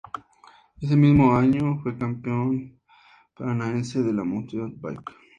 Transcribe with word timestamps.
Ese 0.81 0.95
mismo 0.97 1.37
año 1.37 1.77
fue 1.83 1.95
campeón 1.95 2.79
paranaense 3.37 4.01
de 4.01 4.11
mountain 4.13 4.81
bike. 4.81 5.11